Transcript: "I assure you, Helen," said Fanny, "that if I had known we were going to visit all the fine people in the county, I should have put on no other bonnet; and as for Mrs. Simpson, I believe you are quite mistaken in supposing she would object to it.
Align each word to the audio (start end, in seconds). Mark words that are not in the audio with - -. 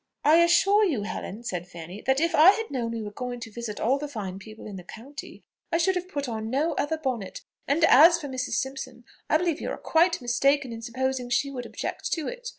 "I 0.25 0.37
assure 0.37 0.83
you, 0.83 1.03
Helen," 1.03 1.43
said 1.43 1.67
Fanny, 1.67 2.01
"that 2.07 2.19
if 2.19 2.33
I 2.33 2.49
had 2.53 2.71
known 2.71 2.89
we 2.89 3.03
were 3.03 3.11
going 3.11 3.39
to 3.41 3.51
visit 3.51 3.79
all 3.79 3.99
the 3.99 4.07
fine 4.07 4.39
people 4.39 4.65
in 4.65 4.75
the 4.77 4.83
county, 4.83 5.43
I 5.71 5.77
should 5.77 5.93
have 5.95 6.07
put 6.09 6.27
on 6.27 6.49
no 6.49 6.73
other 6.73 6.97
bonnet; 6.97 7.41
and 7.67 7.83
as 7.85 8.19
for 8.19 8.27
Mrs. 8.27 8.53
Simpson, 8.55 9.05
I 9.29 9.37
believe 9.37 9.61
you 9.61 9.69
are 9.69 9.77
quite 9.77 10.19
mistaken 10.19 10.73
in 10.73 10.81
supposing 10.81 11.29
she 11.29 11.51
would 11.51 11.67
object 11.67 12.11
to 12.13 12.27
it. 12.27 12.49